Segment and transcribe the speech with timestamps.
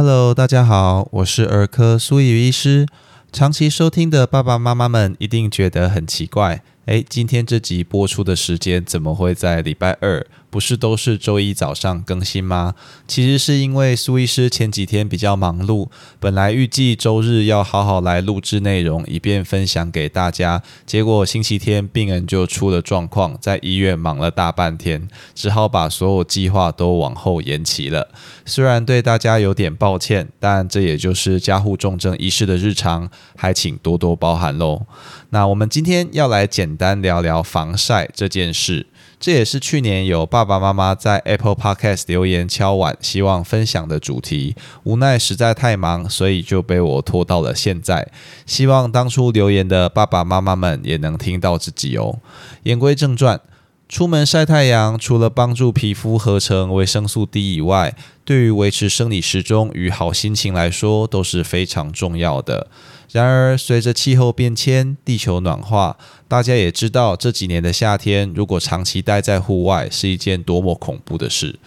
[0.00, 2.86] Hello，大家好，我是儿科苏怡医师。
[3.32, 10.24] 长期收听的爸爸妈妈们一定觉得很奇怪，诶，今天这集播出的时间怎么会在礼拜二？
[10.50, 12.74] 不是都是周一早上更新吗？
[13.06, 20.62] 其实是因为苏医师前几天比较忙碌，本来预计周日要好好来录制内容，以便分享给大家。
[20.86, 28.08] 结果星期天病人就出了状况，在医院忙了大半天，只好把所有计划都往后延期了。
[28.46, 34.86] 虽然对大家有点抱歉，但这也就是加护重症医师的日常，还请多多包涵喽。
[35.30, 38.86] 那我们今天要来简单聊聊防晒这件事。
[39.20, 44.54] 这也是去年有爸爸妈妈在 Apple Podcast 留言敲碗，希望分享的主题。
[44.84, 48.08] 无奈实在太忙，所以就被我拖到了现在。
[48.46, 52.20] 希望当初留言的爸爸妈妈们也能听到自己哦。
[52.62, 53.40] 言归正传，
[53.88, 62.66] 出门晒太阳，除了帮助皮肤合成维生素 D 以外，对于维持生理时钟与好心情来说都是非常重要的。
[63.10, 65.96] 然而，随着气候变迁、地球暖化，
[66.28, 71.58] 大家也知道这几年的夏天，如果长期待在户外，是一件多么恐怖的事。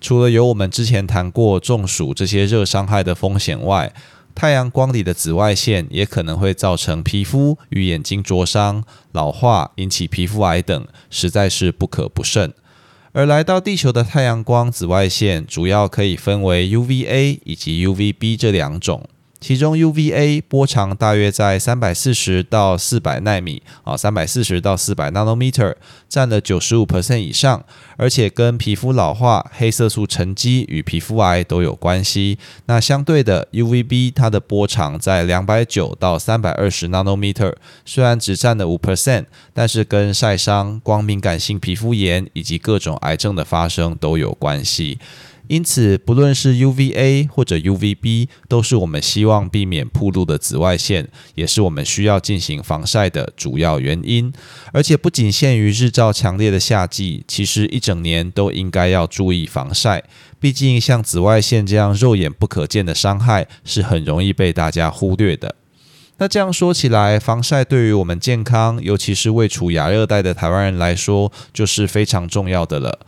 [0.00, 3.92] 除了有我们之前谈过中暑这些热伤害的风险外，
[4.38, 12.54] 太阳光里的紫外线也可能会造成皮肤与眼睛灼伤、老化，引起皮肤癌等，实在是不可不慎。
[13.10, 19.08] 而来到地球的太阳光紫外线，主要可以分为 UVA 以及 UVB 这两种。
[19.40, 25.76] 其中 UVA 波长大约在三百四十到四百纳米啊，三百四十到四百 nanometer，
[26.08, 27.64] 占了九十五 percent 以上，
[27.96, 32.36] 而且跟皮肤老化、黑色素沉积与皮肤癌都有关系。
[32.66, 37.54] 那相对的 UVB 它的波长在两百九到三百二十 nanometer，
[37.84, 44.98] 虽然只占了五 percent，但是跟晒伤、光敏感性皮肤炎以及各种癌症的发生都有关系。
[45.48, 54.32] 因此，不论是 UVA 或者 UVB，都是我们希望避免暴露的紫外线，也是我们需要进行防晒的主要原因。
[54.72, 60.04] 而且，不仅限于日照强烈的夏季，其实一整年都应该要注意防晒。
[60.38, 65.56] 毕竟，像紫外线这样肉眼不可见的伤害，是很容易被大家忽略的。
[66.18, 72.98] 那这样说起来，防晒对于我们健康，尤其是未处亚热带的台湾人来说，就是非常重要的了。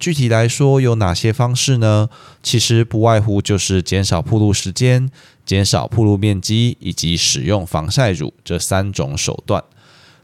[0.00, 2.08] 具体来说有哪些方式呢？
[2.42, 5.10] 其实不外乎就是减少铺路时间、
[5.44, 9.62] 减少铺路面积以及使用防晒乳这三种手段。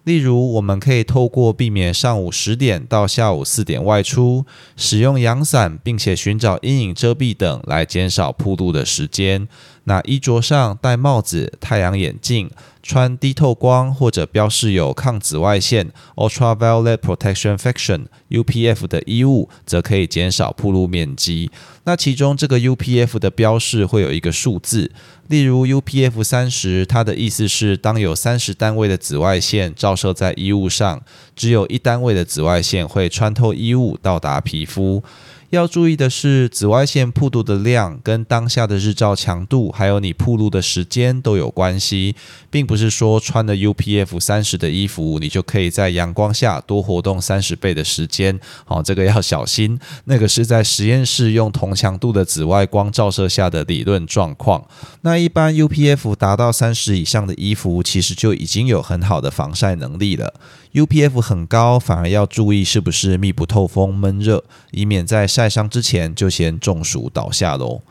[0.04, 9.46] 例如，我们可以透过避免上午十点到下午四点外出，使用阳伞，并且寻找阴影遮蔽等来减少铺路的时间。
[9.84, 12.48] 那衣着上戴帽子、太阳眼镜。
[12.86, 21.50] 穿低透光或者标示有抗紫外线 （Ultraviolet Protection Faction，UPF） 的衣物，则可以减少铺路面积。
[21.82, 24.92] 那其中这个 UPF 的标示会有一个数字，
[25.26, 31.02] 例如 UPF 三十，它的意思是当有三十单位的紫外线照射在衣物上，
[31.34, 35.02] 只有一单位的紫外线会穿透衣物到达皮肤。
[35.50, 42.16] 要注意的是，紫外线曝度的量跟当下的日照强度，还有你曝露的时间都有关系，
[42.50, 48.38] 并不是说穿了 UPF 三十的衣服，你就可以在阳光下多活动三十倍的时间。
[48.64, 54.66] 好，这个要小心，那个是在实验室用同强度的紫外光照射下的理论状况。
[55.02, 60.34] 那一般 UPF 达到三十以上的衣服，其实就已经有很好的防晒能力了。
[60.72, 67.82] UPF 很高，反而要注意是不是密不透风、闷热，以免在晒伤之前就先中暑倒下喽。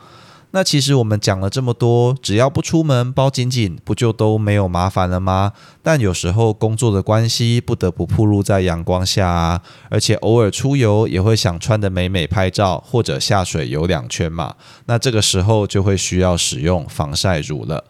[0.50, 5.52] 那其实我们讲了这么多，只要不出门包紧紧，不就都没有麻烦了吗？
[5.82, 14.54] 但有时候工作的关系，不得不暴露在阳光下啊，而且偶尔出游也会想穿的美美拍照，或者下水游两圈嘛。
[14.86, 17.84] 那这个时候就会需要使用防晒乳了。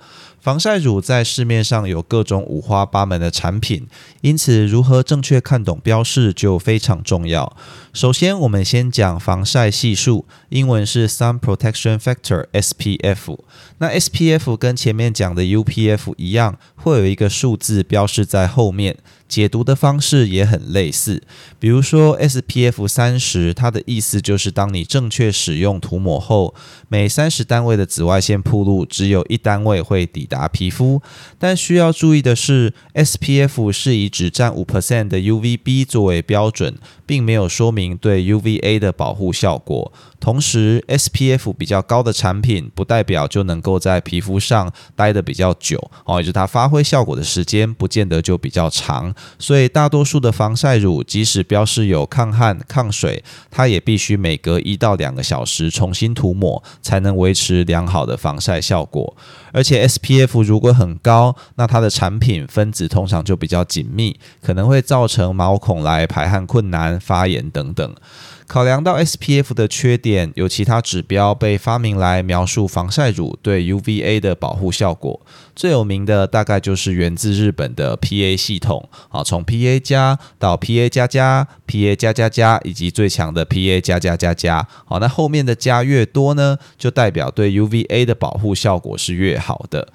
[0.46, 3.88] 防晒乳在市面上有各种五花八门的产品，
[4.20, 7.56] 因此如何正确看懂标示就非常重要。
[7.92, 13.36] 首先，我们先讲防晒系数，英文是 Sun Protection Factor（SPF）。
[13.78, 18.98] 那 SPF 跟前面讲的 UPF 一样，会有一个数字标示在后面。
[19.28, 21.22] 解读的方式也很类似，
[21.58, 26.54] 比如说 SPF 三十，它的意思就是当你正确使用涂抹后，
[26.88, 31.02] 每三十单位的紫外线铺路只有一单位会抵达皮肤。
[31.38, 39.92] 但需要注意的是，SPF 是以只占五 percent 的 UVB 作为标准，并没有说明对 UVA 的保护效果。
[40.18, 49.14] 同时，SPF 比较高的产品，不代表就能够在皮肤上待得比较久哦，也就是它发挥效果的时间不见得就比较长。
[49.38, 59.16] 所以大多数的防晒乳即使标示有抗汗、抗水，它也必须每隔一到两个小时重新涂抹，才能维持良好的防晒效果。
[59.52, 67.94] 而且 SPF 如果很高，那它的产品分子通常就比较紧密，可能会造成毛孔来排汗困难、发炎等等。
[68.46, 75.20] 考量到 SPF 的缺点，有其他指标被发明来描述防晒乳对 UVA 的保护效果。
[75.54, 84.66] 最有名的大概就是源自日本的 PA 系统啊，从 PA 加到 PA 加加、PA 加加加，以及最强的 PA 加加加加。
[84.84, 89.88] 好，那后面的加越多呢，就代表对 UVA 的保护效果是越好的。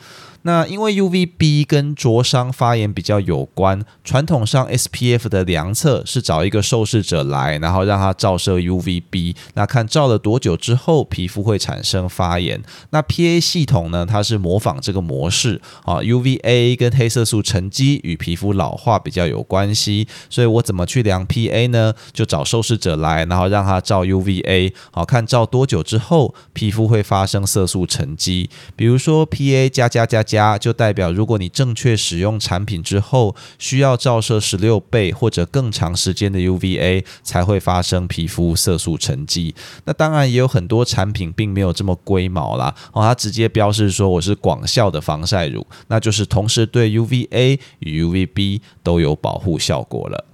[0.44, 12.60] 那因为 UVB 跟灼伤发炎比较有关，传统上 SPF 的量测是找一个受试者来，然后让他照射 UVB，那看照了多久之后皮肤会产生发炎。
[12.90, 21.94] 那 PA 系统呢，它是模仿这个模式啊，UVA 跟黑色素沉积与皮肤老化比较有关系，所以我怎么去量 PA 呢？
[22.12, 30.31] 就找受试者来，然后让他照 UVA，好看照多久之后皮肤会发生色素沉积，比如说 PA 加加加。
[30.32, 39.54] 加就代表，如果你正确使用产品之后，需要照射十六倍或者更长时间的 UVA 才会发生皮肤色素沉积。
[39.84, 50.26] 那当然也有很多产品并没有这么龟毛啦，哦，它直接标示说我是广效的防晒乳，那就是同时对 UVA 与 UVB 都有保护效果了。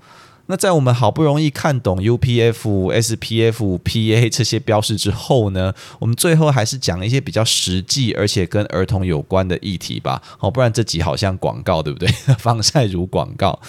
[0.48, 10.22] 那在我们好不容易看懂 UPF、SPF、PA 这些标识之后呢，我们最后还是讲一些比较实际而且跟儿童有关的议题吧。
[10.38, 12.08] 好，不然这集好像广告，对不对？
[12.40, 13.60] 防晒乳广告。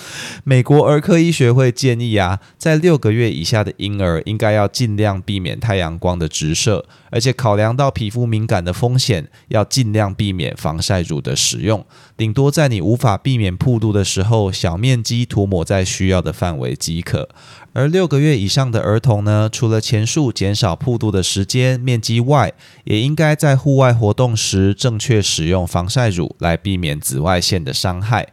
[0.44, 11.84] 美国儿科医学会建议啊，在六个月以下的婴儿应该要尽量避免太阳光的直射，而且考量到皮肤敏感的风险，要尽量避免防晒乳的使用。
[12.16, 17.28] 顶多在你无法避免曝度的时候，小面积涂抹在需要的范围即可。
[17.74, 22.52] 而六个月以上的儿童呢，除了前述减少曝度的时间、面积外，
[22.84, 28.28] 也应该在户外活动时正确使用防晒乳，来避免紫外线的伤害。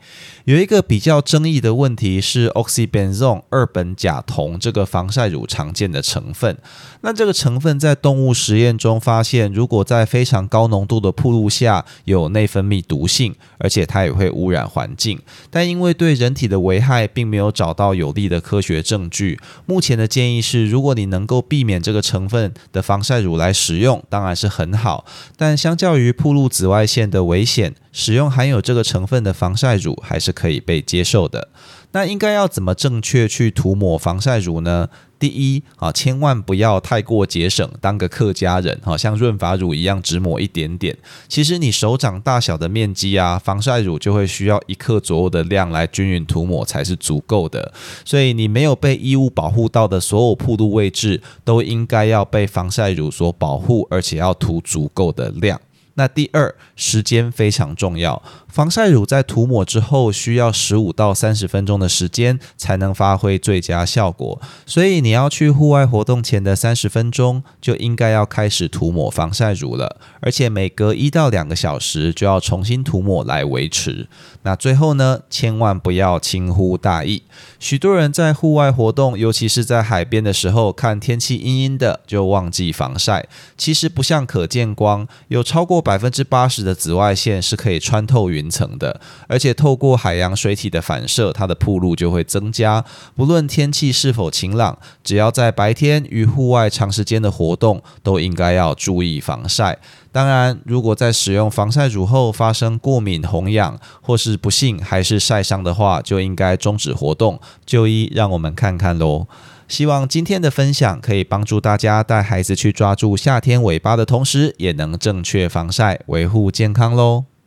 [0.46, 6.58] 有一个比较争议的问题是，oxybenzone 二苯甲酮这个防晒乳常见的成分。
[7.02, 15.20] 那这个成分在动物实验中发现，如果在非常高浓度的曝露下，有内分泌毒性，而且它也会污染环境。
[15.50, 25.06] 但因为对人体的危害并没有找到有力的科学证据，目前的建议是，如果你能够避免这个成分的防晒乳来使用，当然是很好。
[25.38, 31.50] 但相较于曝露紫外线的危险，使用含有这个成分的防晒乳还是可以被接受的。
[31.92, 34.90] 那应该要怎么正确去涂抹防晒乳呢？
[35.18, 40.98] 第一啊，千万不要太过节省，当个客家人哈，像润发乳一样只抹一点点。
[41.28, 47.74] 其实你手掌大小的面积啊，防晒乳就会需要一克左右的量来均匀涂抹才是足够的。
[48.04, 55.60] 所以你没有被衣物保护到的所有铺路位置，都应该要被防晒乳所保护，而且要涂足够的量。
[55.96, 58.22] 那第二，时间非常重要。
[58.48, 64.42] 防晒乳在涂抹之后，需要十五到三十分钟的时间才能发挥最佳效果。
[64.66, 69.98] 所以你要去户外活动前的三十分钟，就应该要开始涂抹防晒乳了。
[70.22, 74.08] 而且每隔一到两个小时就要重新涂抹来维持。
[74.44, 77.24] 那最后呢，千万不要轻忽大意。
[77.60, 83.28] 许多人在户外活动，尤其是在海边的时候，看天气阴阴的就忘记防晒。
[83.58, 92.84] 其实不像可见光，有超过百分之八十的紫外线是可以穿透云层的，而且透过海洋水体的反射，它的铺路就会增加。
[93.16, 99.78] 不论天气是否晴朗，只要在白天与户外长时间的活动，都应该要注意防晒。
[100.12, 108.12] 当然，如果在使用防晒乳后发生过敏、红痒，或是不幸还是晒伤的话，就应该终止活动就医。
[108.16, 109.28] 让我们看看喽。
[109.68, 117.26] 希望今天的分享可以帮助大家带孩子去抓住夏天尾巴的同时，也能正确防晒，维护健康喽。